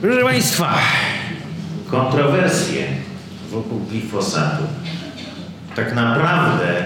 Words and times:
Proszę 0.00 0.22
Państwa, 0.22 0.78
kontrowersje 1.90 2.86
wokół 3.50 3.80
glifosatu. 3.80 4.64
Tak 5.76 5.94
naprawdę 5.94 6.84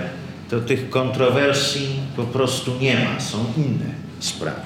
to 0.50 0.60
tych 0.60 0.90
kontrowersji 0.90 1.88
po 2.16 2.22
prostu 2.22 2.72
nie 2.80 2.94
ma, 2.94 3.20
są 3.20 3.44
inne 3.56 3.90
sprawy. 4.20 4.60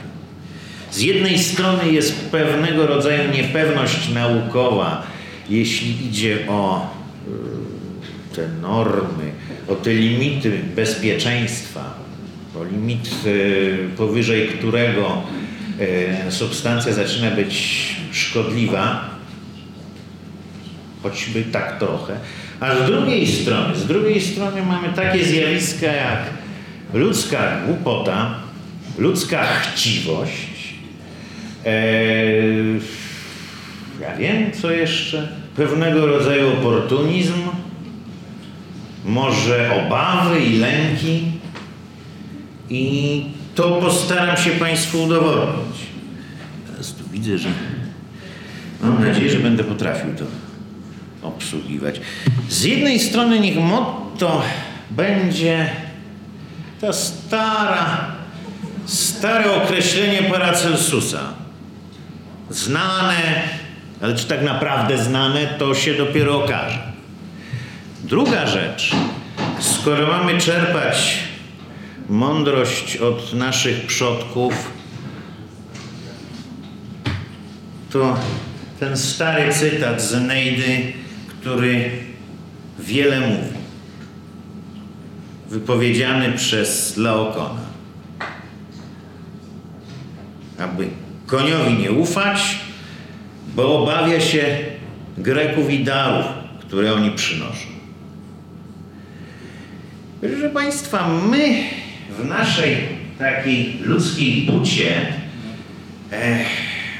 Z 0.90 1.00
jednej 1.00 1.38
strony 1.38 1.92
jest 1.92 2.30
pewnego 2.30 2.86
rodzaju 2.86 3.32
niepewność 3.32 4.08
naukowa, 4.08 5.06
jeśli 5.48 6.06
idzie 6.06 6.38
o 6.48 6.90
y, 8.32 8.36
te 8.36 8.48
normy, 8.48 9.32
o 9.68 9.74
te 9.74 9.94
limity 9.94 10.60
bezpieczeństwa, 10.76 11.94
o 12.60 12.64
limit 12.64 13.10
y, 13.26 13.88
powyżej 13.96 14.48
którego 14.48 15.22
substancja 16.30 16.92
zaczyna 16.92 17.30
być 17.30 17.86
szkodliwa, 18.12 19.10
choćby 21.02 21.42
tak 21.42 21.78
trochę. 21.78 22.16
A 22.60 22.74
z 22.74 22.86
drugiej 22.86 23.26
strony, 23.26 23.76
z 23.76 23.86
drugiej 23.86 24.20
strony 24.20 24.62
mamy 24.62 24.88
takie 24.88 25.24
zjawiska 25.24 25.86
jak 25.86 26.20
ludzka 26.94 27.60
głupota, 27.66 28.34
ludzka 28.98 29.46
chciwość, 29.46 30.56
Eee, 31.66 32.80
ja 34.00 34.16
wiem, 34.16 34.52
co 34.52 34.70
jeszcze? 34.70 35.28
Pewnego 35.56 36.06
rodzaju 36.06 36.52
oportunizm, 36.52 37.42
może 39.04 39.86
obawy 39.86 40.40
i 40.40 40.58
lęki. 40.58 41.22
I 42.70 43.24
to 43.56 43.80
postaram 43.80 44.36
się 44.36 44.50
Państwu 44.50 45.02
udowodnić. 45.02 45.76
Teraz 46.70 46.92
tu 46.92 47.04
widzę, 47.12 47.38
że 47.38 47.48
mam 48.82 49.04
nadzieję, 49.04 49.30
że 49.30 49.38
będę 49.38 49.64
potrafił 49.64 50.14
to 50.14 50.24
obsługiwać. 51.28 52.00
Z 52.48 52.62
jednej 52.62 53.00
strony 53.00 53.40
niech 53.40 53.56
motto 53.56 54.42
będzie 54.90 55.70
ta 56.80 56.92
stara, 56.92 58.12
stare 58.86 59.62
określenie 59.62 60.22
Paracelsusa 60.22 61.20
znane, 62.50 63.42
ale 64.02 64.14
czy 64.14 64.26
tak 64.26 64.42
naprawdę 64.42 64.98
znane, 64.98 65.46
to 65.46 65.74
się 65.74 65.94
dopiero 65.94 66.44
okaże. 66.44 66.78
Druga 68.04 68.46
rzecz, 68.46 68.90
skoro 69.60 70.06
mamy 70.06 70.40
czerpać 70.40 71.18
mądrość 72.08 72.96
od 72.96 73.32
naszych 73.34 73.86
przodków, 73.86 74.70
to 77.90 78.16
ten 78.80 78.96
stary 78.96 79.52
cytat 79.52 80.02
z 80.02 80.14
Eneidy, 80.14 80.92
który 81.28 81.90
wiele 82.78 83.20
mówi, 83.20 83.56
wypowiedziany 85.50 86.32
przez 86.32 86.96
Laokona. 86.96 87.66
Aby 90.58 90.88
koniowi 91.26 91.74
nie 91.74 91.92
ufać, 91.92 92.58
bo 93.54 93.82
obawia 93.82 94.20
się 94.20 94.58
Greków 95.18 95.70
i 95.70 95.84
darów, 95.84 96.26
które 96.60 96.94
oni 96.94 97.10
przynoszą. 97.10 97.66
Proszę 100.20 100.50
Państwa, 100.50 101.08
my 101.08 101.64
w 102.10 102.24
naszej 102.24 102.76
takiej 103.18 103.78
ludzkiej 103.82 104.42
bucie 104.42 105.06
e, 106.12 106.44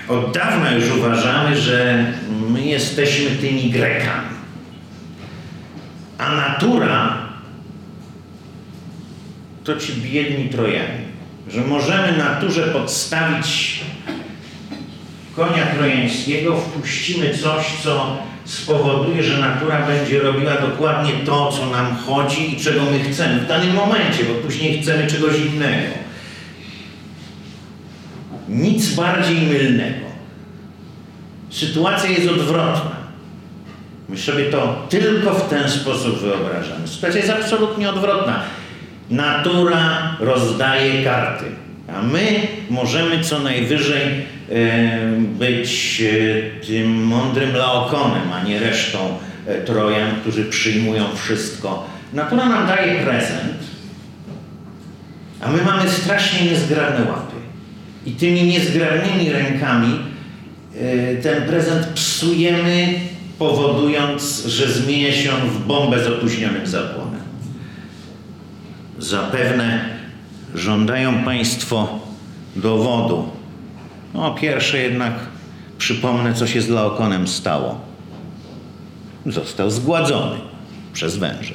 od 0.09 0.35
dawna 0.35 0.73
już 0.73 0.91
uważamy, 0.91 1.61
że 1.61 2.07
my 2.51 2.65
jesteśmy 2.65 3.31
tymi 3.31 3.71
Grekami. 3.71 4.37
A 6.19 6.37
natura 6.37 7.27
to 9.65 9.77
ci 9.77 9.93
biedni 9.93 10.49
Trojanie. 10.49 11.07
Że 11.49 11.61
możemy 11.61 12.17
naturze 12.17 12.63
podstawić 12.63 13.81
konia 15.37 15.67
trojańskiego, 15.67 16.57
wpuścimy 16.57 17.39
coś, 17.39 17.67
co 17.83 18.17
spowoduje, 18.45 19.23
że 19.23 19.39
natura 19.39 19.87
będzie 19.87 20.21
robiła 20.21 20.53
dokładnie 20.53 21.13
to, 21.27 21.53
co 21.53 21.67
nam 21.67 21.97
chodzi 21.97 22.55
i 22.55 22.61
czego 22.61 22.81
my 22.85 23.01
chcemy 23.01 23.41
w 23.41 23.47
danym 23.47 23.75
momencie, 23.75 24.25
bo 24.25 24.35
później 24.35 24.83
chcemy 24.83 25.07
czegoś 25.07 25.39
innego. 25.39 25.95
Nic 28.49 28.95
bardziej 28.95 29.37
mylnego. 29.37 30.07
Sytuacja 31.51 32.11
jest 32.11 32.29
odwrotna. 32.29 32.97
My 34.09 34.19
sobie 34.19 34.45
to 34.45 34.87
tylko 34.89 35.35
w 35.35 35.49
ten 35.49 35.71
sposób 35.71 36.21
wyobrażamy. 36.21 36.89
Sytuacja 36.89 37.21
jest 37.21 37.33
absolutnie 37.33 37.91
odwrotna. 37.91 38.43
Natura 39.11 40.17
rozdaje 40.21 41.05
karty, 41.05 41.45
a 41.97 42.03
my 42.03 42.49
możemy 42.71 43.25
co 43.25 43.39
najwyżej 43.39 44.36
być 45.39 46.03
e, 46.03 46.67
tym 46.67 47.05
mądrym 47.05 47.57
Laokonem, 47.57 48.33
a 48.33 48.43
nie 48.43 48.61
resztą 48.61 48.99
e, 49.47 49.61
Trojan, 49.61 50.11
którzy 50.21 50.45
przyjmują 50.45 51.05
wszystko. 51.17 51.87
Natura 52.13 52.49
nam 52.49 52.67
daje 52.67 53.05
prezent, 53.05 53.57
a 55.41 55.51
my 55.51 55.63
mamy 55.63 55.91
strasznie 55.91 56.51
niezgrabne 56.51 57.11
łapy. 57.11 57.37
I 58.07 58.13
tymi 58.13 58.43
niezgrabnymi 58.43 59.33
rękami 59.33 59.99
ten 61.23 61.43
prezent 61.43 61.87
psujemy, 61.87 62.95
powodując, 63.39 64.45
że 64.47 64.73
zmienia 64.73 65.13
się 65.13 65.33
on 65.33 65.51
w 65.51 65.67
bombę 65.67 66.05
z 66.05 66.07
opóźnionym 66.07 66.67
zapłonem. 66.67 67.21
Zapewne 68.99 69.89
żądają 70.55 71.25
Państwo 71.25 71.99
dowodu. 72.57 73.36
No, 74.17 74.35
pierwsze 74.35 74.79
jednak 74.79 75.13
przypomnę, 75.79 76.35
co 76.35 76.47
się 76.47 76.61
z 76.61 76.69
Laokonem 76.69 77.29
stało. 77.29 77.81
Został 79.27 79.71
zgładzony 79.71 80.37
przez 80.93 81.17
węże. 81.17 81.55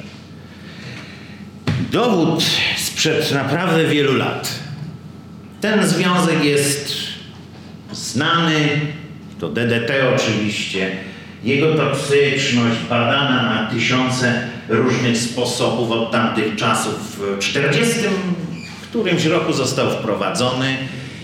Dowód 1.92 2.44
sprzed 2.76 3.32
naprawdę 3.32 3.84
wielu 3.84 4.16
lat. 4.16 4.58
Ten 5.60 5.88
związek 5.88 6.44
jest 6.44 6.94
znany, 7.92 8.68
to 9.40 9.48
DDT 9.48 9.92
oczywiście, 10.16 10.96
jego 11.44 11.74
toksyczność 11.74 12.76
badana 12.90 13.42
na 13.42 13.70
tysiące 13.70 14.48
różnych 14.68 15.18
sposobów 15.18 15.90
od 15.90 16.10
tamtych 16.10 16.56
czasów. 16.56 17.18
W 17.18 17.38
40 17.38 17.94
którymś 18.82 19.24
roku 19.24 19.52
został 19.52 19.90
wprowadzony. 19.90 20.76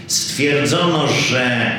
Stwierdzono, 0.08 1.08
że 1.08 1.72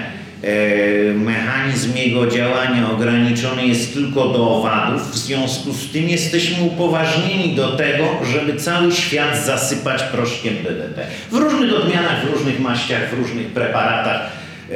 e, 0.44 1.14
mechanizm 1.14 1.96
jego 1.96 2.28
działania 2.28 2.92
ograniczony 2.92 3.68
jest 3.68 3.94
tylko 3.94 4.30
do 4.30 4.58
owadów. 4.58 5.12
W 5.12 5.18
związku 5.18 5.74
z 5.74 5.92
tym 5.92 6.10
jesteśmy 6.10 6.64
upoważnieni 6.64 7.56
do 7.56 7.78
tego, 7.78 8.06
żeby 8.32 8.60
cały 8.60 8.92
świat 8.92 9.46
zasypać 9.46 10.04
proszkiem 10.04 10.54
DDT. 10.64 11.08
W 11.32 11.34
różnych 11.34 11.74
odmianach, 11.74 12.26
w 12.26 12.34
różnych 12.34 12.60
maściach, 12.60 13.10
w 13.10 13.14
różnych 13.14 13.48
preparatach. 13.48 14.32
E, 14.72 14.76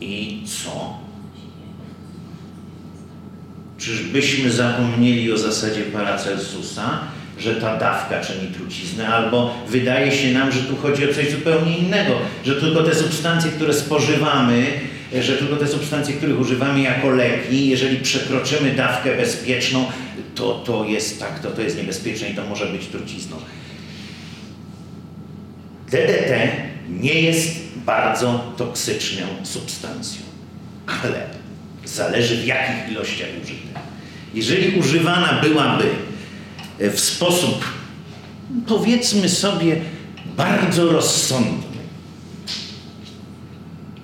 I 0.00 0.42
co? 0.46 0.98
Czyżbyśmy 3.78 4.50
zapomnieli 4.50 5.32
o 5.32 5.38
zasadzie 5.38 5.82
Paracelsusa, 5.82 7.00
że 7.38 7.54
ta 7.54 7.76
dawka 7.76 8.20
czyni 8.20 8.48
truciznę, 8.54 9.08
albo 9.08 9.54
wydaje 9.68 10.12
się 10.12 10.32
nam, 10.32 10.52
że 10.52 10.60
tu 10.60 10.76
chodzi 10.76 11.10
o 11.10 11.14
coś 11.14 11.30
zupełnie 11.30 11.78
innego, 11.78 12.12
że 12.44 12.60
tylko 12.60 12.82
te 12.82 12.94
substancje, 12.94 13.50
które 13.50 13.74
spożywamy, 13.74 14.66
że 15.20 15.36
tylko 15.36 15.56
te 15.56 15.66
substancje, 15.66 16.14
których 16.14 16.40
używamy 16.40 16.80
jako 16.80 17.10
leki, 17.10 17.68
jeżeli 17.68 17.96
przekroczymy 17.96 18.70
dawkę 18.70 19.16
bezpieczną, 19.16 19.84
to, 20.34 20.62
to 20.66 20.84
jest 20.84 21.20
tak, 21.20 21.38
to, 21.38 21.50
to 21.50 21.62
jest 21.62 21.76
niebezpieczne 21.76 22.28
i 22.28 22.34
to 22.34 22.44
może 22.44 22.66
być 22.66 22.86
trucizną. 22.86 23.36
DDT 25.90 26.52
nie 26.88 27.20
jest 27.20 27.56
bardzo 27.76 28.52
toksyczną 28.56 29.26
substancją, 29.42 30.22
ale 30.86 31.26
zależy 31.84 32.36
w 32.36 32.46
jakich 32.46 32.92
ilościach 32.92 33.28
użyte. 33.42 33.80
Jeżeli 34.34 34.78
używana 34.78 35.40
byłaby 35.42 35.84
w 36.78 37.00
sposób, 37.00 37.64
powiedzmy 38.66 39.28
sobie, 39.28 39.76
bardzo 40.36 40.92
rozsądny, 40.92 41.74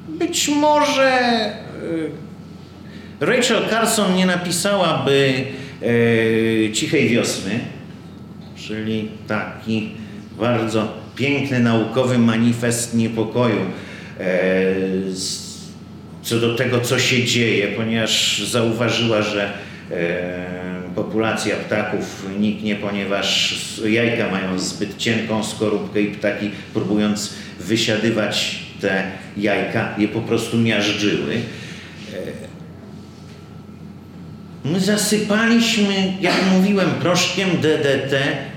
być 0.08 0.48
może 0.48 1.10
e, 1.10 1.60
Rachel 3.20 3.68
Carson 3.70 4.16
nie 4.16 4.26
napisałaby 4.26 5.44
e, 5.82 6.72
Cichej 6.72 7.08
Wiosny, 7.08 7.60
czyli 8.56 9.08
taki 9.28 9.90
bardzo 10.38 10.88
piękny 11.16 11.60
naukowy 11.60 12.18
manifest 12.18 12.94
niepokoju 12.94 13.60
e, 14.20 14.74
co 16.22 16.40
do 16.40 16.54
tego, 16.54 16.80
co 16.80 16.98
się 16.98 17.24
dzieje, 17.24 17.68
ponieważ 17.68 18.42
zauważyła, 18.50 19.22
że 19.22 19.52
e, 19.90 20.79
populacja 20.94 21.56
ptaków 21.56 22.26
niknie, 22.38 22.76
ponieważ 22.76 23.54
jajka 23.84 24.30
mają 24.30 24.58
zbyt 24.58 24.96
cienką 24.96 25.44
skorupkę 25.44 26.00
i 26.00 26.06
ptaki 26.06 26.50
próbując 26.74 27.34
wysiadywać 27.60 28.58
te 28.80 29.10
jajka 29.36 29.94
je 29.98 30.08
po 30.08 30.20
prostu 30.20 30.58
miażdżyły. 30.58 31.34
E, 31.34 32.50
My 34.64 34.80
zasypaliśmy, 34.80 36.12
jak 36.20 36.34
mówiłem, 36.52 36.90
proszkiem 36.90 37.50
DDT 37.50 38.14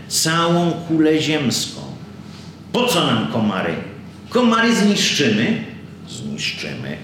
całą 0.08 0.72
kulę 0.72 1.22
ziemską. 1.22 1.82
Po 2.72 2.88
co 2.88 3.08
nam 3.08 3.28
komary? 3.28 3.74
Komary 4.30 4.76
zniszczymy, 4.76 5.64
zniszczymy. 6.10 6.98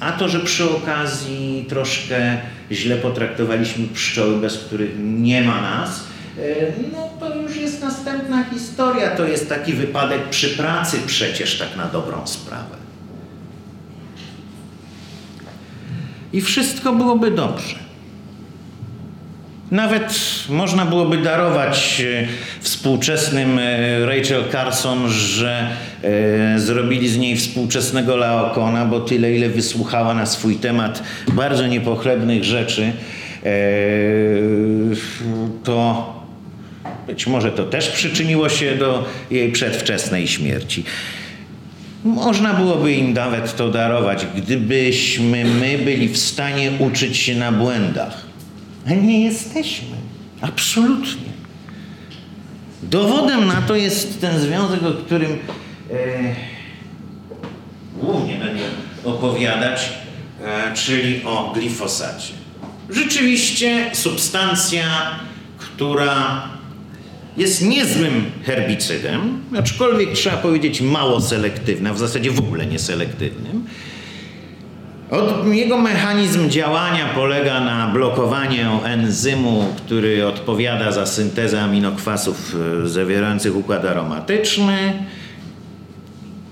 A 0.00 0.12
to, 0.12 0.28
że 0.28 0.40
przy 0.40 0.70
okazji 0.70 1.66
troszkę 1.68 2.38
źle 2.74 2.96
potraktowaliśmy 2.96 3.88
pszczoły, 3.88 4.36
bez 4.36 4.58
których 4.58 4.90
nie 4.98 5.42
ma 5.42 5.60
nas, 5.60 6.04
e, 6.38 6.42
no 6.92 7.10
to 7.20 7.36
już 7.36 7.56
jest 7.56 7.82
następna 7.82 8.44
historia. 8.44 9.16
To 9.16 9.26
jest 9.26 9.48
taki 9.48 9.72
wypadek 9.72 10.28
przy 10.28 10.48
pracy 10.48 10.96
przecież 11.06 11.58
tak 11.58 11.76
na 11.76 11.86
dobrą 11.86 12.26
sprawę. 12.26 12.82
I 16.32 16.40
wszystko 16.40 16.92
byłoby 16.92 17.30
dobrze. 17.30 17.91
Nawet 19.72 20.14
można 20.48 20.86
byłoby 20.86 21.16
darować 21.16 22.02
e, 22.06 22.26
współczesnym 22.60 23.58
e, 23.58 24.06
Rachel 24.06 24.44
Carson, 24.52 25.08
że 25.08 25.70
e, 26.02 26.58
zrobili 26.58 27.08
z 27.08 27.18
niej 27.18 27.36
współczesnego 27.36 28.16
Laokona, 28.16 28.84
bo 28.84 29.00
tyle, 29.00 29.32
ile 29.36 29.48
wysłuchała 29.48 30.14
na 30.14 30.26
swój 30.26 30.56
temat 30.56 31.02
bardzo 31.32 31.66
niepochlebnych 31.66 32.44
rzeczy, 32.44 32.92
to 35.64 36.12
być 37.06 37.26
może 37.26 37.52
to 37.52 37.64
też 37.64 37.88
przyczyniło 37.88 38.48
się 38.48 38.76
do 38.76 39.08
jej 39.30 39.52
przedwczesnej 39.52 40.28
śmierci. 40.28 40.84
Można 42.04 42.54
byłoby 42.54 42.92
im 42.92 43.12
nawet 43.12 43.56
to 43.56 43.68
darować, 43.68 44.26
gdybyśmy 44.36 45.44
my 45.44 45.78
byli 45.78 46.08
w 46.08 46.18
stanie 46.18 46.70
uczyć 46.78 47.16
się 47.16 47.34
na 47.34 47.52
błędach. 47.52 48.31
A 48.86 48.90
nie 48.90 49.24
jesteśmy. 49.24 49.96
Absolutnie. 50.40 51.32
Dowodem 52.82 53.46
na 53.46 53.62
to 53.62 53.76
jest 53.76 54.20
ten 54.20 54.40
związek, 54.40 54.82
o 54.82 54.92
którym 54.92 55.32
e, 55.32 55.36
głównie 57.96 58.34
będę 58.34 58.62
opowiadać, 59.04 59.92
e, 60.44 60.74
czyli 60.74 61.24
o 61.24 61.52
glifosacie. 61.54 62.32
Rzeczywiście 62.90 63.90
substancja, 63.92 64.84
która 65.58 66.48
jest 67.36 67.62
niezłym 67.62 68.30
herbicydem, 68.44 69.44
aczkolwiek 69.58 70.12
trzeba 70.12 70.36
powiedzieć 70.36 70.80
mało 70.80 71.20
selektywna, 71.20 71.92
w 71.94 71.98
zasadzie 71.98 72.30
w 72.30 72.38
ogóle 72.38 72.66
nieselektywnym, 72.66 73.66
od, 75.12 75.46
jego 75.46 75.78
mechanizm 75.78 76.50
działania 76.50 77.08
polega 77.14 77.60
na 77.60 77.88
blokowaniu 77.88 78.80
enzymu, 78.84 79.64
który 79.76 80.26
odpowiada 80.26 80.92
za 80.92 81.06
syntezę 81.06 81.62
aminokwasów 81.62 82.56
e, 82.84 82.88
zawierających 82.88 83.56
układ 83.56 83.84
aromatyczny, 83.84 84.92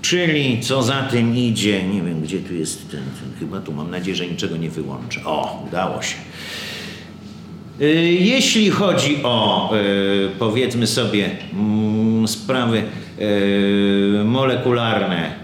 czyli 0.01 0.59
co 0.59 0.83
za 0.83 1.01
tym 1.01 1.37
idzie, 1.37 1.87
nie 1.87 2.01
wiem 2.01 2.21
gdzie 2.21 2.39
tu 2.39 2.53
jest 2.53 2.91
ten, 2.91 2.99
ten 2.99 3.39
chyba 3.39 3.59
tu 3.59 3.71
mam 3.71 3.91
nadzieję, 3.91 4.15
że 4.15 4.27
niczego 4.27 4.57
nie 4.57 4.69
wyłączę. 4.69 5.21
O, 5.25 5.63
udało 5.67 6.01
się. 6.01 6.15
E, 7.81 7.85
jeśli 8.13 8.69
chodzi 8.69 9.17
o, 9.23 9.69
e, 9.75 9.79
powiedzmy 10.39 10.87
sobie, 10.87 11.29
mm, 11.53 12.27
sprawy 12.27 12.83
molekularne, 14.25 15.40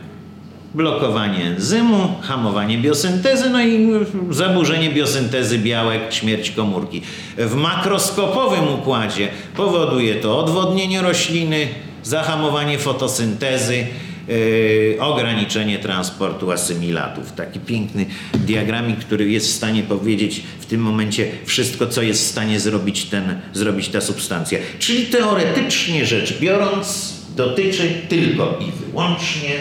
blokowanie 0.78 1.46
enzymu, 1.46 2.16
hamowanie 2.22 2.78
biosyntezy, 2.78 3.50
no 3.50 3.64
i 3.64 3.90
zaburzenie 4.30 4.90
biosyntezy 4.90 5.60
białek, 5.60 6.14
śmierć 6.14 6.52
komórki. 6.52 7.02
W 7.38 7.56
makroskopowym 7.56 8.74
układzie 8.74 9.28
powoduje 9.56 10.16
to 10.16 10.40
odwodnienie 10.40 11.02
rośliny, 11.02 11.68
zahamowanie 12.04 12.78
fotosyntezy, 12.78 13.88
Yy, 14.30 14.98
ograniczenie 15.00 15.80
transportu 15.80 16.52
asymilatów. 16.52 17.32
Taki 17.32 17.60
piękny 17.60 18.06
diagramik, 18.34 19.00
który 19.00 19.32
jest 19.32 19.48
w 19.48 19.54
stanie 19.54 19.84
powiedzieć 19.84 20.42
w 20.60 20.66
tym 20.66 20.82
momencie 20.82 21.32
wszystko, 21.46 21.88
co 21.88 22.02
jest 22.02 22.24
w 22.24 22.28
stanie 22.28 22.60
zrobić, 22.60 23.06
ten, 23.06 23.40
zrobić 23.54 23.88
ta 23.90 24.02
substancja. 24.02 24.60
Czyli 24.80 25.06
teoretycznie 25.06 26.06
rzecz 26.06 26.40
biorąc, 26.40 27.14
dotyczy 27.36 28.02
tylko 28.10 28.60
i 28.60 28.72
wyłącznie 28.86 29.52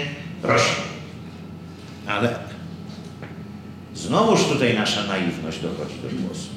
roślin. 0.43 0.86
Ale 2.19 2.39
znowuż 3.95 4.45
tutaj 4.45 4.75
nasza 4.75 5.07
naiwność 5.07 5.59
dochodzi 5.59 5.95
do 6.03 6.23
głosu. 6.23 6.49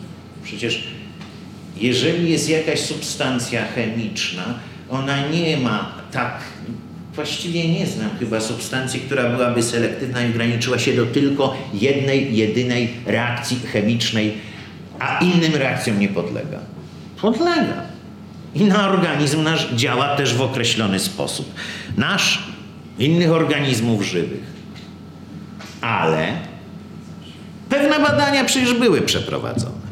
Przecież 0.43 0.83
jeżeli 1.77 2.31
jest 2.31 2.49
jakaś 2.49 2.79
substancja 2.79 3.65
chemiczna, 3.65 4.43
ona 4.89 5.27
nie 5.27 5.57
ma 5.57 5.91
tak, 6.11 6.41
właściwie 7.15 7.69
nie 7.69 7.87
znam 7.87 8.09
chyba 8.19 8.39
substancji, 8.39 8.99
która 8.99 9.29
byłaby 9.29 9.63
selektywna 9.63 10.23
i 10.23 10.29
ograniczyła 10.29 10.79
się 10.79 10.93
do 10.93 11.05
tylko 11.05 11.57
jednej, 11.73 12.37
jedynej 12.37 12.93
reakcji 13.05 13.59
chemicznej, 13.59 14.33
a 14.99 15.19
innym 15.19 15.55
reakcjom 15.55 15.99
nie 15.99 16.07
podlega. 16.07 16.59
Podlega. 17.21 17.83
I 18.55 18.63
na 18.63 18.89
organizm 18.89 19.43
nasz 19.43 19.69
działa 19.75 20.15
też 20.15 20.33
w 20.33 20.41
określony 20.41 20.99
sposób. 20.99 21.53
Nasz, 21.97 22.43
innych 22.99 23.31
organizmów 23.31 24.03
żywych 24.03 24.58
ale 25.81 26.33
pewne 27.69 27.99
badania 27.99 28.43
przecież 28.43 28.73
były 28.73 29.01
przeprowadzone. 29.01 29.89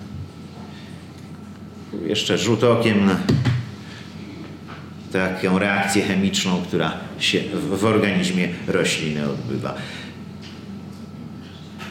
Jeszcze 2.06 2.38
rzut 2.38 2.64
okiem 2.64 3.06
na 3.06 3.16
taką 5.12 5.60
reakcję 5.60 6.04
chemiczną, 6.04 6.62
która 6.68 6.94
się 7.20 7.40
w, 7.54 7.86
organizmie 7.86 8.50
rośliny 8.68 9.30
odbywa. 9.30 9.76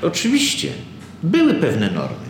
Oczywiście 0.02 0.68
były 1.22 1.54
pewne 1.54 1.90
normy. 1.90 2.26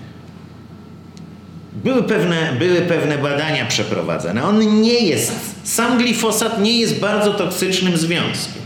Były 1.85 2.03
pewne, 2.03 2.53
były 2.59 2.81
pewne 2.81 3.19
badania 3.19 3.67
przeprowadzone. 3.67 4.45
On 4.45 4.81
nie 4.81 5.01
jest, 5.01 5.33
sam 5.65 5.99
glifosat 5.99 6.61
nie 6.61 6.81
jest 6.81 7.01
bardzo 7.01 7.35
toksycznym 7.35 7.97
związkiem. 7.97 8.63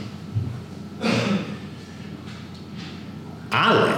Ale 3.51 3.93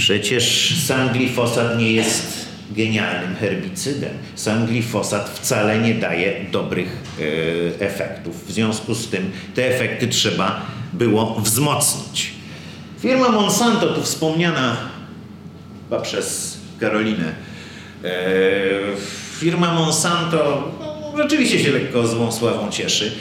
przecież 0.00 0.74
sam 0.86 1.08
glifosat 1.08 1.78
nie 1.78 1.92
jest 1.92 2.48
genialnym 2.70 3.36
herbicydem. 3.36 4.10
Sam 4.34 4.66
glifosat 4.66 5.30
wcale 5.30 5.78
nie 5.78 5.94
daje 5.94 6.44
dobrych 6.52 6.96
e, 7.78 7.86
efektów. 7.86 8.46
W 8.46 8.52
związku 8.52 8.94
z 8.94 9.08
tym 9.08 9.30
te 9.54 9.76
efekty 9.76 10.08
trzeba 10.08 10.66
było 10.92 11.40
wzmocnić. 11.40 12.32
Firma 13.00 13.28
Monsanto, 13.28 13.86
tu 13.86 14.02
wspomniana 14.02 14.76
chyba 15.84 16.02
przez 16.02 16.58
Karolinę, 16.78 17.32
e, 18.04 18.10
firma 19.38 19.74
Monsanto 19.74 20.72
no, 20.80 21.22
rzeczywiście 21.22 21.58
się 21.58 21.70
lekko 21.70 22.06
złą 22.06 22.32
sławą 22.32 22.70
cieszy. 22.70 23.12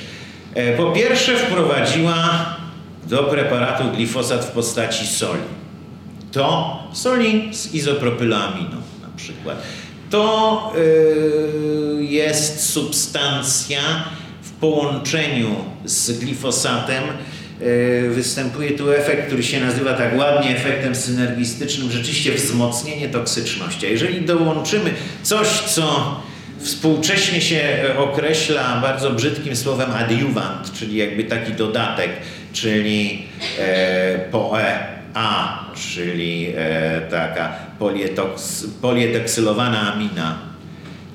E, 0.54 0.78
po 0.78 0.92
pierwsze 0.92 1.38
wprowadziła 1.38 2.46
do 3.04 3.24
preparatu 3.24 3.84
glifosat 3.92 4.46
w 4.46 4.52
postaci 4.52 5.08
soli. 5.08 5.59
To 6.32 6.78
soli 6.94 7.50
z 7.56 7.74
izopropylaminu 7.74 8.82
na 9.02 9.08
przykład. 9.18 9.64
To 10.10 10.74
yy, 11.98 12.06
jest 12.06 12.70
substancja 12.70 13.80
w 14.42 14.52
połączeniu 14.52 15.56
z 15.86 16.20
glifosatem. 16.20 17.04
Yy, 17.60 18.10
występuje 18.10 18.72
tu 18.72 18.92
efekt, 18.92 19.28
który 19.28 19.44
się 19.44 19.60
nazywa 19.60 19.94
tak 19.94 20.18
ładnie 20.18 20.58
efektem 20.58 20.96
synergistycznym, 20.96 21.92
rzeczywiście 21.92 22.32
wzmocnienie 22.32 23.10
toksyczności. 23.10 23.86
A 23.86 23.90
jeżeli 23.90 24.22
dołączymy 24.22 24.94
coś, 25.24 25.48
co 25.48 26.16
współcześnie 26.60 27.42
się 27.42 27.62
określa 27.98 28.82
bardzo 28.82 29.12
brzydkim 29.12 29.56
słowem 29.56 29.92
adiuvant, 29.92 30.74
czyli 30.74 30.98
jakby 30.98 31.24
taki 31.24 31.54
dodatek, 31.54 32.10
czyli 32.54 33.26
e, 33.60 34.20
POE-A, 35.14 35.66
czyli 35.76 36.54
e, 36.56 37.02
taka 37.02 37.54
polietoks, 37.80 38.66
amina, 39.94 40.38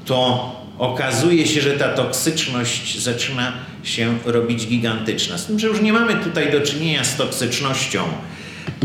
to 0.05 0.51
okazuje 0.79 1.47
się, 1.47 1.61
że 1.61 1.71
ta 1.71 1.89
toksyczność 1.89 3.03
zaczyna 3.03 3.53
się 3.83 4.19
robić 4.25 4.67
gigantyczna. 4.67 5.39
Z 5.39 5.47
tym, 5.47 5.59
że 5.59 5.67
już 5.67 5.81
nie 5.81 5.93
mamy 5.93 6.15
tutaj 6.15 6.53
do 6.53 6.61
czynienia 6.61 7.05
z 7.05 7.17
toksycznością 7.17 8.03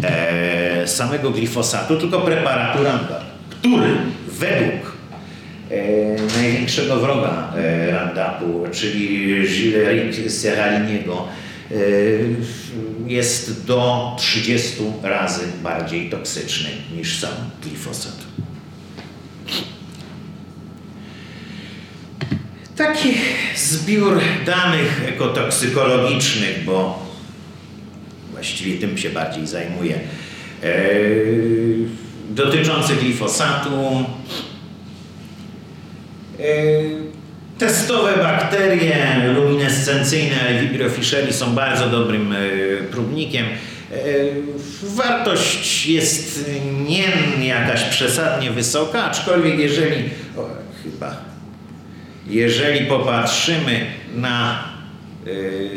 e, 0.03 0.87
samego 0.87 1.31
glifosatu, 1.31 1.97
tylko 1.97 2.19
preparatu 2.19 2.83
Roundup, 2.83 3.17
który 3.49 3.89
według 4.27 4.97
e, 5.71 6.41
największego 6.41 6.95
wroga 6.95 7.53
e, 7.57 7.91
czyli 8.71 9.35
Gilles 10.11 10.41
Serraliniego, 10.41 11.27
jest 13.07 13.65
do 13.65 14.15
30 14.17 14.77
razy 15.03 15.43
bardziej 15.63 16.09
toksyczny 16.09 16.69
niż 16.97 17.19
sam 17.19 17.33
glifosat. 17.63 18.17
Taki 22.75 23.13
zbiór 23.55 24.21
danych 24.45 25.01
ekotoksykologicznych, 25.07 26.63
bo 26.65 27.05
właściwie 28.31 28.77
tym 28.77 28.97
się 28.97 29.09
bardziej 29.09 29.47
zajmuję, 29.47 29.99
e, 30.63 30.69
dotyczący 32.29 32.95
glifosatu. 32.95 34.05
Testowe 37.59 38.17
bakterie 38.17 38.95
luminescencyjne 39.35 40.61
Vibrio 40.61 40.89
fischeri 40.89 41.33
są 41.33 41.55
bardzo 41.55 41.89
dobrym 41.89 42.33
e, 42.33 42.37
próbnikiem. 42.91 43.45
E, 43.45 43.95
wartość 44.83 45.87
jest 45.87 46.49
nie 46.87 47.47
jakaś 47.47 47.83
przesadnie 47.83 48.51
wysoka, 48.51 49.03
aczkolwiek 49.03 49.59
jeżeli, 49.59 50.09
o, 50.37 50.49
chyba 50.83 51.17
jeżeli 52.27 52.85
popatrzymy 52.85 53.85
na 54.15 54.63
yy, 55.25 55.69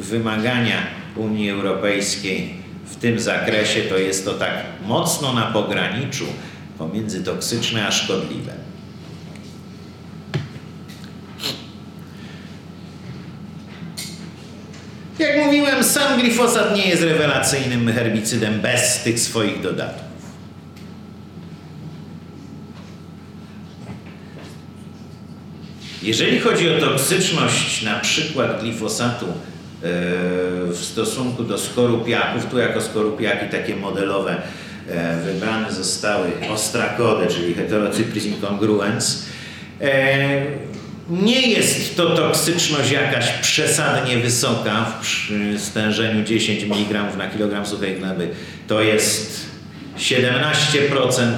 wymagania 0.00 0.76
Unii 1.16 1.50
Europejskiej 1.50 2.54
w 2.86 2.96
tym 2.96 3.20
zakresie, 3.20 3.80
to 3.80 3.98
jest 3.98 4.24
to 4.24 4.34
tak 4.34 4.52
mocno 4.86 5.32
na 5.32 5.42
pograniczu 5.42 6.24
pomiędzy 6.78 7.24
toksyczne 7.24 7.86
a 7.86 7.92
szkodliwe. 7.92 8.67
Jak 15.18 15.36
mówiłem, 15.46 15.84
sam 15.84 16.20
glifosat 16.20 16.76
nie 16.76 16.88
jest 16.88 17.02
rewelacyjnym 17.02 17.92
herbicydem 17.92 18.60
bez 18.60 19.02
tych 19.02 19.20
swoich 19.20 19.60
dodatków. 19.60 20.08
Jeżeli 26.02 26.40
chodzi 26.40 26.70
o 26.70 26.80
toksyczność 26.80 27.82
na 27.82 27.94
przykład 28.00 28.60
glifosatu 28.60 29.26
e, 29.26 29.32
w 30.66 30.78
stosunku 30.80 31.44
do 31.44 31.58
skorupiaków, 31.58 32.46
tu 32.46 32.58
jako 32.58 32.80
skorupiaki 32.80 33.46
takie 33.50 33.76
modelowe 33.76 34.42
e, 34.88 35.16
wybrane 35.16 35.72
zostały 35.72 36.28
ostrakody, 36.50 37.26
czyli 37.26 37.54
heterocypris 37.54 38.26
incongruens. 38.26 39.24
E, 39.80 40.67
nie 41.10 41.48
jest 41.48 41.96
to 41.96 42.16
toksyczność 42.16 42.90
jakaś 42.90 43.28
przesadnie 43.42 44.18
wysoka 44.18 45.00
w 45.56 45.60
stężeniu 45.60 46.24
10 46.24 46.62
mg 46.62 47.16
na 47.16 47.26
kilogram 47.26 47.66
suchej 47.66 47.96
gleby. 47.96 48.30
To 48.66 48.82
jest 48.82 49.46
17%, 49.98 51.32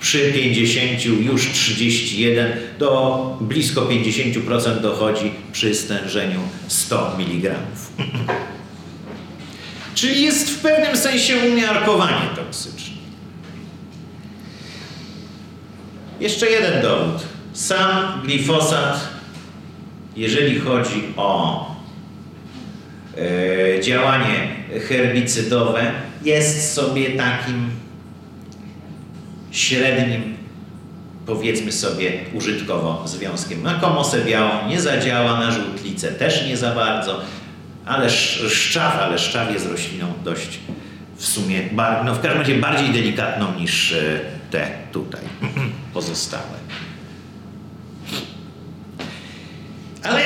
przy 0.00 0.32
50 0.32 1.04
już 1.04 1.52
31, 1.52 2.52
do 2.78 3.38
blisko 3.40 3.80
50% 3.80 4.80
dochodzi 4.80 5.32
przy 5.52 5.74
stężeniu 5.74 6.40
100 6.68 7.16
mg. 7.18 7.54
Czyli 9.94 10.22
jest 10.22 10.50
w 10.50 10.58
pewnym 10.58 10.96
sensie 10.96 11.36
umiarkowanie 11.36 12.26
toksyczne. 12.36 12.96
Jeszcze 16.20 16.50
jeden 16.50 16.82
dowód. 16.82 17.29
Sam 17.52 18.22
glifosat, 18.22 19.08
jeżeli 20.16 20.60
chodzi 20.60 21.02
o 21.16 21.66
e, 23.16 23.80
działanie 23.80 24.48
herbicydowe, 24.88 25.92
jest 26.24 26.74
sobie 26.74 27.10
takim 27.10 27.70
średnim, 29.50 30.36
powiedzmy 31.26 31.72
sobie 31.72 32.12
użytkowo 32.34 33.02
związkiem. 33.08 33.62
Na 33.62 33.74
komosę 33.74 34.24
białą 34.24 34.68
nie 34.68 34.80
zadziała, 34.80 35.40
na 35.40 35.50
żółtlicę 35.50 36.12
też 36.12 36.46
nie 36.46 36.56
za 36.56 36.74
bardzo, 36.74 37.20
ale 37.86 38.10
szczaw, 38.50 38.96
ale 38.96 39.18
szczaw 39.18 39.52
jest 39.52 39.66
rośliną 39.66 40.06
dość 40.24 40.58
w 41.16 41.26
sumie, 41.26 41.62
no 42.04 42.14
w 42.14 42.20
każdym 42.20 42.40
razie 42.40 42.54
bardziej 42.54 42.90
delikatną 42.90 43.54
niż 43.58 43.92
e, 43.92 44.20
te 44.50 44.70
tutaj 44.92 45.20
pozostałe. 45.94 46.60
Ale 50.02 50.22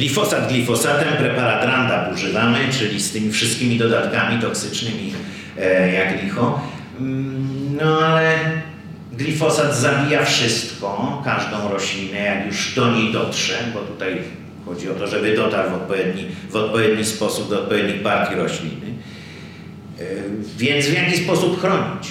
glifosat 0.00 0.48
glifosatem, 0.48 1.08
preparat 1.18 2.12
używamy, 2.14 2.58
czyli 2.78 3.00
z 3.00 3.12
tymi 3.12 3.32
wszystkimi 3.32 3.78
dodatkami 3.78 4.42
toksycznymi 4.42 5.12
e, 5.58 5.92
jak 5.92 6.22
licho. 6.22 6.60
Mm, 7.00 7.76
no 7.80 7.98
ale 7.98 8.38
glifosat 9.12 9.76
zabija 9.76 10.24
wszystko, 10.24 11.22
każdą 11.24 11.68
roślinę, 11.68 12.18
jak 12.18 12.46
już 12.46 12.74
do 12.74 12.92
niej 12.92 13.12
dotrze, 13.12 13.54
bo 13.74 13.80
tutaj 13.80 14.18
chodzi 14.64 14.90
o 14.90 14.94
to, 14.94 15.06
żeby 15.06 15.36
dotarł 15.36 15.70
w 15.70 15.74
odpowiedni, 15.74 16.26
w 16.50 16.56
odpowiedni 16.56 17.04
sposób 17.04 17.50
do 17.50 17.62
odpowiednich 17.62 18.02
partii 18.02 18.34
rośliny. 18.34 18.86
E, 19.98 20.04
więc 20.58 20.86
w 20.86 20.92
jaki 20.92 21.16
sposób 21.16 21.60
chronić 21.60 22.08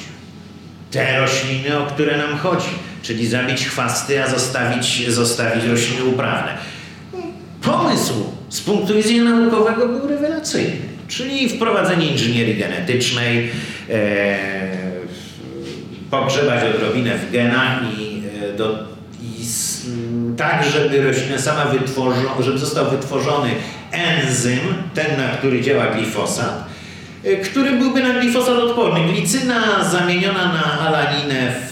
te 0.91 1.19
rośliny, 1.19 1.79
o 1.79 1.85
które 1.85 2.17
nam 2.17 2.37
chodzi? 2.37 2.69
Czyli 3.01 3.27
zabić 3.27 3.65
chwasty, 3.65 4.23
a 4.23 4.29
zostawić, 4.29 5.09
zostawić 5.09 5.65
rośliny 5.65 6.03
uprawne. 6.03 6.68
Pomysł 7.61 8.13
z 8.49 8.61
punktu 8.61 8.95
widzenia 8.95 9.23
naukowego 9.23 9.87
był 9.87 10.07
rewelacyjny, 10.07 10.77
czyli 11.07 11.49
wprowadzenie 11.49 12.07
inżynierii 12.07 12.57
genetycznej, 12.57 13.49
e, 13.89 14.37
pogrzebać 16.11 16.75
odrobinę 16.75 17.17
w 17.17 17.31
genach 17.31 17.81
i, 17.99 18.21
e, 18.43 18.57
do, 18.57 18.79
i 19.23 19.45
tak, 20.37 20.65
żeby 20.73 21.03
roślina 21.03 21.37
sama 21.37 21.65
żeby 22.39 22.57
został 22.57 22.89
wytworzony 22.89 23.49
enzym, 23.91 24.59
ten 24.93 25.17
na 25.17 25.27
który 25.27 25.61
działa 25.61 25.87
glifosat, 25.87 26.63
e, 27.23 27.35
który 27.35 27.71
byłby 27.71 28.03
na 28.03 28.19
glifosat 28.19 28.57
odporny. 28.57 29.13
Glicyna 29.13 29.89
zamieniona 29.91 30.53
na 30.53 30.79
alaninę 30.79 31.53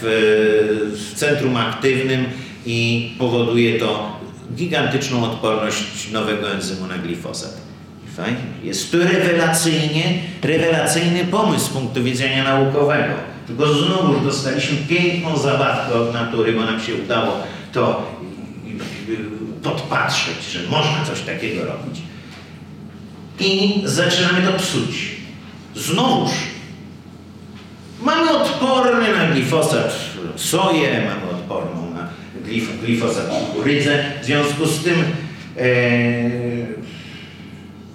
w 0.92 1.14
centrum 1.14 1.56
aktywnym 1.56 2.24
i 2.66 3.10
powoduje 3.18 3.78
to 3.78 4.17
gigantyczną 4.54 5.24
odporność 5.24 6.10
nowego 6.12 6.50
enzymu 6.50 6.86
na 6.86 6.98
glifosat. 6.98 7.56
Fajnie. 8.16 8.38
Jest 8.62 8.92
to 8.92 8.98
rewelacyjnie, 8.98 10.22
rewelacyjny 10.42 11.24
pomysł 11.24 11.66
z 11.66 11.68
punktu 11.68 12.04
widzenia 12.04 12.44
naukowego. 12.44 13.14
Tylko 13.46 13.74
znowu 13.74 14.20
dostaliśmy 14.20 14.76
piękną 14.88 15.36
zabawkę 15.36 15.94
od 15.94 16.14
natury, 16.14 16.52
bo 16.52 16.60
nam 16.60 16.80
się 16.80 16.94
udało 16.94 17.32
to 17.72 18.02
podpatrzeć, 19.62 20.50
że 20.52 20.58
można 20.70 21.04
coś 21.04 21.20
takiego 21.20 21.64
robić. 21.64 22.02
I 23.40 23.82
zaczynamy 23.84 24.46
to 24.46 24.52
psuć. 24.58 25.16
Znowuż 25.74 26.30
mamy 28.02 28.30
odporny 28.30 29.16
na 29.16 29.26
glifosat 29.26 29.94
soję, 30.36 31.02
mamy 31.10 31.30
odporną 31.30 31.77
glif 32.48 32.80
glifosat 32.80 33.28
kukurydzę. 33.28 34.04
W 34.22 34.24
związku 34.24 34.66
z 34.66 34.84
tym 34.84 34.94
e, 34.94 35.64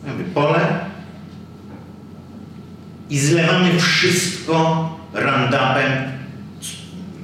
mamy 0.08 0.24
pole 0.34 0.60
i 3.10 3.20
zlewamy 3.20 3.80
wszystko 3.80 4.90
randapem 5.14 5.92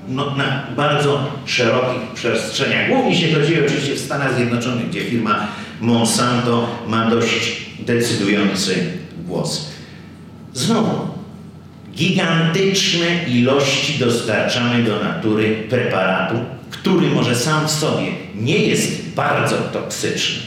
no, 0.07 0.35
na 0.35 0.67
bardzo 0.75 1.31
szerokich 1.45 2.01
przestrzeniach. 2.13 2.89
Głównie 2.89 3.15
się 3.15 3.27
to 3.27 3.41
dzieje 3.41 3.65
oczywiście 3.65 3.95
w 3.95 3.99
Stanach 3.99 4.35
Zjednoczonych, 4.35 4.89
gdzie 4.89 5.01
firma 5.01 5.47
Monsanto 5.81 6.69
ma 6.87 7.09
dość 7.09 7.61
decydujący 7.79 8.87
głos. 9.27 9.71
Znowu, 10.53 11.07
gigantyczne 11.95 13.05
ilości 13.27 13.99
dostarczamy 13.99 14.83
do 14.83 15.03
natury 15.03 15.63
preparatu, 15.69 16.35
który 16.81 17.07
może 17.07 17.35
sam 17.35 17.67
w 17.67 17.71
sobie 17.71 18.11
nie 18.35 18.57
jest 18.57 19.09
bardzo 19.09 19.57
toksyczny, 19.57 20.39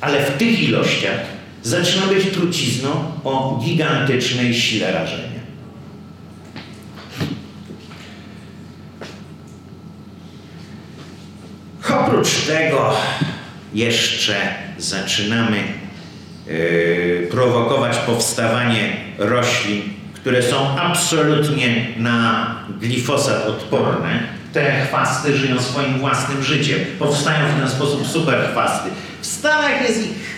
ale 0.00 0.26
w 0.26 0.36
tych 0.36 0.62
ilościach 0.62 1.20
zaczyna 1.62 2.06
być 2.06 2.24
trucizną 2.30 2.90
o 3.24 3.60
gigantycznej 3.64 4.54
sile 4.54 4.92
rażenia. 4.92 5.36
Oprócz 11.90 12.28
tego 12.46 12.94
jeszcze 13.74 14.34
zaczynamy 14.78 15.56
yy, 16.46 17.28
prowokować 17.30 17.96
powstawanie 17.96 18.96
roślin, 19.18 19.82
które 20.14 20.42
są 20.42 20.78
absolutnie 20.78 21.86
na 21.96 22.54
glifosat 22.80 23.46
odporne. 23.46 24.36
Te 24.56 24.86
chwasty 24.86 25.36
żyją 25.36 25.60
swoim 25.60 25.98
własnym 25.98 26.42
życiem. 26.42 26.78
Powstają 26.98 27.38
w 27.48 27.60
ten 27.60 27.68
sposób 27.70 28.06
super 28.06 28.38
chwasty. 28.52 28.90
W 29.20 29.26
Stanach 29.26 29.82
jest 29.88 30.06
ich 30.06 30.36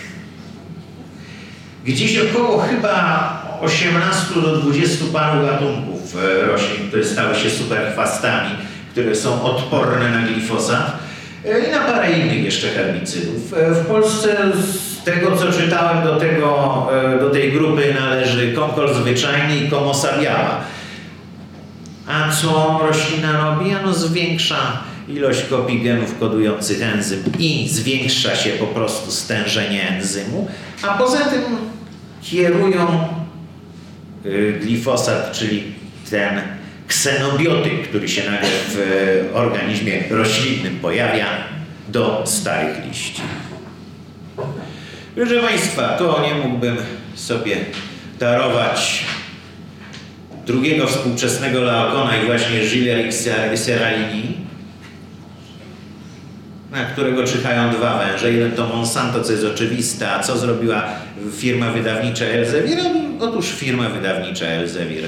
gdzieś 1.85 2.17
około 2.17 2.59
chyba 2.61 3.59
18 3.61 4.41
do 4.41 4.57
20 4.57 5.05
paru 5.13 5.45
gatunków 5.45 6.15
e, 6.15 6.45
roślin, 6.45 6.87
które 6.87 7.03
stały 7.03 7.35
się 7.35 7.49
super 7.49 7.91
chwastami, 7.91 8.49
które 8.91 9.15
są 9.15 9.43
odporne 9.43 10.09
na 10.09 10.27
glifosat 10.27 10.97
e, 11.45 11.67
i 11.67 11.71
na 11.71 11.79
parę 11.79 12.11
innych 12.11 12.43
jeszcze 12.43 12.67
herbicydów. 12.67 13.53
E, 13.53 13.71
w 13.71 13.85
Polsce 13.85 14.37
z 14.71 15.03
tego 15.03 15.37
co 15.37 15.51
czytałem 15.51 16.03
do, 16.03 16.15
tego, 16.15 16.87
do 17.19 17.29
tej 17.29 17.51
grupy 17.51 17.95
należy 17.99 18.53
konkol 18.53 18.93
zwyczajny 18.93 19.57
i 19.57 19.69
komosa 19.69 20.07
biała. 20.21 20.61
A 22.09 22.31
co 22.31 22.79
roślina 22.83 23.31
robi? 23.31 23.71
Ano 23.71 23.93
zwiększa 23.93 24.83
ilość 25.07 25.43
kopii 25.43 25.81
genów 25.81 26.19
kodujących 26.19 26.81
enzym 26.81 27.23
i 27.39 27.69
zwiększa 27.69 28.35
się 28.35 28.49
po 28.49 28.67
prostu 28.67 29.11
stężenie 29.11 29.89
enzymu, 29.89 30.47
a 30.81 30.97
poza 30.97 31.17
tym 31.17 31.41
kierują 32.21 33.07
y, 34.25 34.59
glifosat, 34.61 35.31
czyli 35.31 35.63
ten 36.09 36.41
ksenobiotyk, 36.87 37.87
który 37.87 38.09
się 38.09 38.31
nagle 38.31 38.49
w 38.69 39.29
organizmie 39.33 40.03
roślinnym 40.09 40.79
pojawia, 40.79 41.25
do 41.87 42.23
starych 42.25 42.85
liści. 42.85 43.21
Proszę 45.15 45.39
Państwa, 45.39 45.87
to 45.97 46.21
nie 46.21 46.47
mógłbym 46.47 46.77
sobie 47.15 47.57
darować 48.19 49.05
drugiego 50.49 50.87
współczesnego 50.87 51.61
Laokona 51.61 52.17
i 52.17 52.25
właśnie 52.25 52.59
Gilles 52.59 53.29
Seralini, 53.55 54.37
na 56.71 56.85
którego 56.85 57.23
czyhają 57.23 57.73
dwa 57.73 57.99
węże. 57.99 58.33
Jeden 58.33 58.51
to 58.51 58.67
Monsanto, 58.67 59.23
co 59.23 59.31
jest 59.31 59.45
oczywiste, 59.45 60.11
a 60.11 60.23
co 60.23 60.37
zrobiła 60.37 60.83
firma 61.37 61.71
wydawnicza 61.71 62.25
Elsevier? 62.25 62.79
Otóż 63.19 63.45
firma 63.51 63.89
wydawnicza 63.89 64.45
Elsevier 64.45 65.03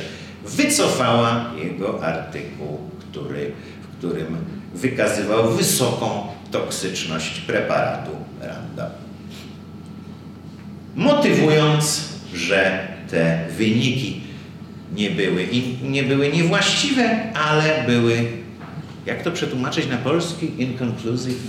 wycofała 0.46 1.52
jego 1.64 2.04
artykuł, 2.04 2.80
który, 3.00 3.52
w 3.82 3.98
którym 3.98 4.38
wykazywał 4.76 5.52
wysoką 5.52 6.28
toksyczność 6.52 7.40
preparatu 7.40 8.12
Roundup. 8.42 8.98
Motywując, 10.96 12.10
że 12.34 12.88
te 13.10 13.40
wyniki 13.58 14.21
nie 14.96 15.10
były, 15.10 15.48
nie 15.84 16.04
były 16.04 16.32
niewłaściwe, 16.32 17.34
ale 17.34 17.84
były 17.88 18.42
jak 19.06 19.24
to 19.24 19.32
przetłumaczyć 19.32 19.88
na 19.88 19.98
polski? 19.98 20.52
Inconclusive? 20.58 21.40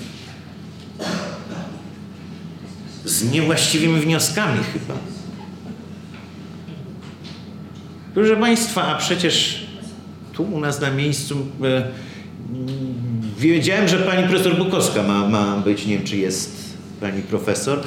Z 3.04 3.32
niewłaściwymi 3.32 4.00
wnioskami 4.00 4.58
chyba. 4.72 4.94
Proszę 8.14 8.36
Państwa, 8.36 8.86
a 8.86 8.98
przecież 8.98 9.66
tu 10.32 10.42
u 10.42 10.60
nas 10.60 10.80
na 10.80 10.90
miejscu 10.90 11.46
e, 11.64 11.88
wiedziałem, 13.38 13.88
że 13.88 13.98
pani 13.98 14.28
profesor 14.28 14.58
Bukowska 14.58 15.02
ma, 15.02 15.28
ma 15.28 15.56
być, 15.56 15.86
nie 15.86 15.96
wiem 15.96 16.06
czy 16.06 16.16
jest 16.16 16.76
pani 17.00 17.22
profesor. 17.22 17.80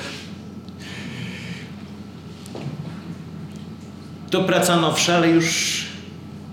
To 4.36 4.44
praca 4.44 4.76
nowsza, 4.76 5.16
ale 5.16 5.30
już 5.30 5.82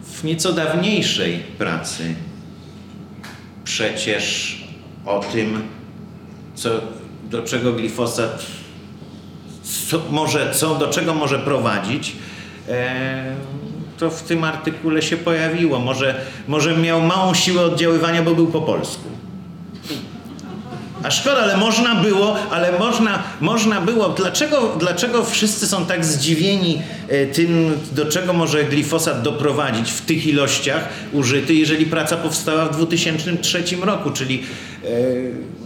w 0.03 0.25
nieco 0.25 0.53
dawniejszej 0.53 1.39
pracy 1.39 2.15
przecież 3.65 4.57
o 5.07 5.21
tym, 5.21 5.63
co, 6.55 6.71
do 7.31 7.43
czego 7.43 7.73
glifosat 7.73 8.47
co, 9.91 10.03
może, 10.11 10.55
co, 10.55 10.75
do 10.75 10.89
czego 10.89 11.15
może 11.15 11.39
prowadzić, 11.39 12.13
e, 12.69 13.35
to 13.99 14.11
w 14.11 14.23
tym 14.23 14.45
artykule 14.45 15.03
się 15.03 15.17
pojawiło. 15.17 15.79
Może, 15.79 16.21
może 16.49 16.77
miał 16.77 17.01
małą 17.01 17.35
siłę 17.35 17.63
oddziaływania, 17.63 18.23
bo 18.23 18.35
był 18.35 18.47
po 18.47 18.61
polsku. 18.61 19.12
A 21.03 21.11
szkoda, 21.11 21.37
ale 21.37 21.57
można 21.57 21.95
było, 21.95 22.37
ale 22.51 22.79
można, 22.79 23.23
można 23.41 23.81
było. 23.81 24.09
Dlaczego, 24.09 24.77
dlaczego 24.79 25.25
wszyscy 25.25 25.67
są 25.67 25.87
tak 25.87 26.05
zdziwieni 26.05 26.83
e, 27.09 27.27
tym, 27.27 27.81
do 27.93 28.07
czego 28.07 28.33
może 28.33 28.65
glifosat 28.65 29.23
doprowadzić 29.23 29.91
w 29.91 30.01
tych 30.01 30.27
ilościach 30.27 30.89
użyty, 31.13 31.55
jeżeli 31.55 31.87
praca 31.87 32.17
powstała 32.17 32.65
w 32.65 32.77
2003 32.77 33.65
roku, 33.83 34.11
czyli 34.11 34.43
e, 34.85 34.89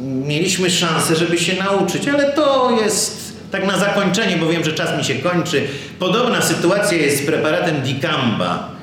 mieliśmy 0.01 0.70
szansę, 0.70 1.16
żeby 1.16 1.38
się 1.38 1.57
nauczyć, 1.57 2.09
ale 2.09 2.33
to 2.33 2.79
jest 2.85 3.27
tak 3.51 3.66
na 3.66 3.79
zakończenie, 3.79 4.37
bo 4.37 4.46
wiem, 4.46 4.64
że 4.64 4.72
czas 4.72 4.99
mi 4.99 5.05
się 5.05 5.14
kończy. 5.14 5.62
Podobna 5.99 6.42
sytuacja 6.42 6.99
jest 6.99 7.22
z 7.22 7.27
preparatem 7.27 7.81
Dicamba 7.81 8.76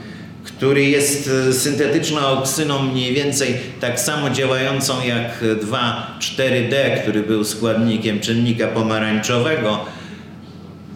który 0.63 0.84
jest 0.84 1.30
e, 1.49 1.54
syntetyczną 1.54 2.28
oksyną 2.28 2.84
mniej 2.84 3.13
więcej 3.13 3.56
tak 3.80 3.99
samo 3.99 4.30
działającą 4.30 4.93
jak 5.06 5.43
2,4-D, 5.43 6.97
który 7.02 7.23
był 7.23 7.43
składnikiem 7.43 8.19
czynnika 8.19 8.67
pomarańczowego. 8.67 9.86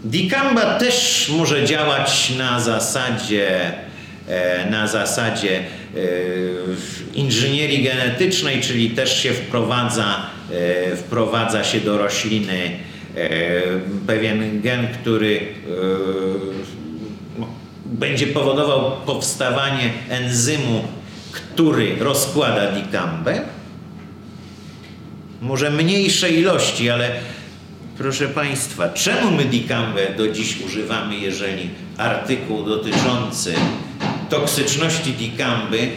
Dicamba 0.03 0.79
też 0.79 1.27
może 1.37 1.65
działać 1.65 2.31
na 2.37 2.59
zasadzie, 2.59 3.71
e, 4.27 4.69
na 4.69 4.87
zasadzie 4.87 5.59
e, 5.59 5.63
inżynierii 7.13 7.83
genetycznej, 7.83 8.61
czyli 8.61 8.89
też 8.89 9.23
się 9.23 9.33
wprowadza, 9.33 10.15
wprowadza 10.95 11.63
się 11.63 11.79
do 11.79 11.97
rośliny 11.97 12.71
pewien 14.07 14.61
gen, 14.61 14.87
który 15.01 15.39
będzie 17.97 18.27
powodował 18.27 18.91
powstawanie 19.05 19.93
enzymu, 20.09 20.83
który 21.31 21.95
rozkłada 21.99 22.71
dikambę. 22.71 23.41
Może 25.41 25.71
mniejsze 25.71 26.29
ilości, 26.29 26.89
ale 26.89 27.11
proszę 27.97 28.27
Państwa, 28.27 28.89
czemu 28.89 29.31
my 29.31 29.45
dikambę 29.45 30.01
do 30.17 30.27
dziś 30.27 30.61
używamy, 30.65 31.17
jeżeli 31.17 31.69
artykuł 31.97 32.63
dotyczący 32.63 33.53
toksyczności 34.29 35.11
dikamby 35.11 35.89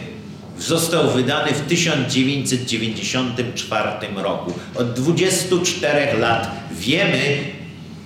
został 0.59 1.11
wydany 1.11 1.51
w 1.51 1.67
1994 1.67 3.89
roku. 4.15 4.53
Od 4.75 4.93
24 4.93 6.17
lat 6.17 6.51
wiemy, 6.71 7.37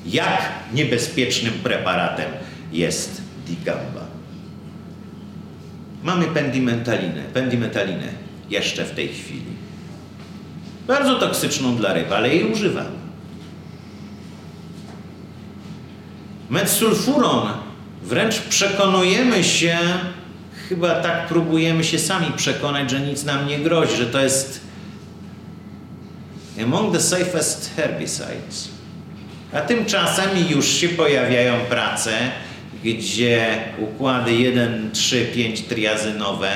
jak 0.05 0.51
niebezpiecznym 0.73 1.53
preparatem 1.53 2.31
jest 2.71 3.24
digamba. 3.47 4.05
Mamy 6.03 6.25
pendimentalinę, 6.25 7.23
pendimetalinę 7.33 8.07
jeszcze 8.49 8.85
w 8.85 8.91
tej 8.91 9.07
chwili. 9.07 9.55
Bardzo 10.87 11.15
toksyczną 11.15 11.75
dla 11.75 11.93
ryb, 11.93 12.11
ale 12.11 12.29
jej 12.29 12.51
używamy. 12.51 13.05
Metsulfuron 16.49 17.47
wręcz 18.03 18.39
przekonujemy 18.39 19.43
się, 19.43 19.77
chyba 20.69 21.01
tak 21.01 21.27
próbujemy 21.27 21.83
się 21.83 21.99
sami 21.99 22.31
przekonać, 22.35 22.91
że 22.91 22.99
nic 22.99 23.23
nam 23.23 23.47
nie 23.47 23.59
grozi, 23.59 23.97
że 23.97 24.05
to 24.05 24.19
jest 24.19 24.61
among 26.63 26.93
the 26.93 27.01
safest 27.01 27.75
herbicides. 27.75 28.69
A 29.53 29.61
tymczasem 29.61 30.29
już 30.49 30.67
się 30.67 30.89
pojawiają 30.89 31.53
prace, 31.69 32.11
gdzie 32.85 33.57
układy 33.79 34.33
1, 34.33 34.89
3, 34.93 35.25
5 35.33 35.61
triazynowe 35.61 36.51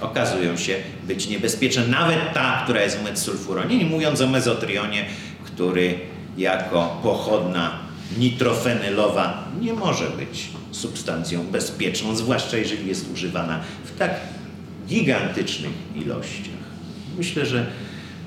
okazują 0.00 0.56
się 0.56 0.74
być 1.04 1.28
niebezpieczne. 1.28 1.86
Nawet 1.86 2.32
ta, 2.34 2.60
która 2.64 2.82
jest 2.82 2.98
w 2.98 3.04
metsulfuronie, 3.04 3.78
nie 3.78 3.84
mówiąc 3.84 4.20
o 4.20 4.26
mezotrionie, 4.26 5.06
który 5.44 5.98
jako 6.38 7.00
pochodna 7.02 7.78
nitrofenylowa 8.18 9.44
nie 9.60 9.72
może 9.72 10.10
być 10.10 10.48
substancją 10.70 11.46
bezpieczną, 11.46 12.16
zwłaszcza 12.16 12.56
jeżeli 12.56 12.88
jest 12.88 13.12
używana 13.12 13.60
w 13.84 13.98
tak 13.98 14.10
gigantycznych 14.88 15.72
ilościach. 15.96 16.60
Myślę, 17.18 17.46
że 17.46 17.66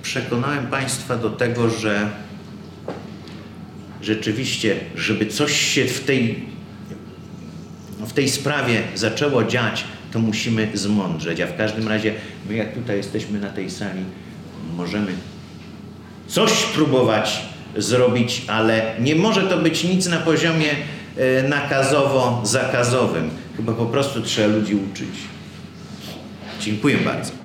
przekonałem 0.02 0.68
Państwa 0.68 1.18
do 1.18 1.30
tego, 1.30 1.70
że 1.70 2.10
rzeczywiście, 4.04 4.76
żeby 4.96 5.26
coś 5.26 5.62
się 5.62 5.86
w 5.86 6.04
tej, 6.04 6.46
w 8.00 8.14
tej 8.14 8.30
sprawie 8.30 8.82
zaczęło 8.96 9.44
dziać, 9.44 9.84
to 10.12 10.20
musimy 10.20 10.68
zmądrzeć. 10.74 11.42
A 11.42 11.48
w 11.48 11.58
każdym 11.58 11.88
razie, 11.88 12.14
my 12.50 12.56
jak 12.56 12.74
tutaj 12.74 12.98
jesteśmy 12.98 13.40
na 13.40 13.50
tej 13.50 13.70
sali, 13.70 14.02
możemy 14.78 15.12
coś 16.28 16.64
próbować 16.64 17.42
zrobić, 17.78 18.42
ale 18.48 18.96
nie 19.00 19.16
może 19.16 19.42
to 19.42 19.58
być 19.58 19.84
nic 19.84 20.08
na 20.08 20.18
poziomie 20.18 20.70
e, 21.18 21.50
nakazowo-zakazowym. 21.50 23.30
Chyba 23.58 23.74
po 23.74 23.86
prostu 23.86 24.22
trzeba 24.22 24.48
ludzi 24.56 24.76
uczyć. 24.76 25.10
Dziękuję 26.62 26.98
bardzo. 26.98 27.43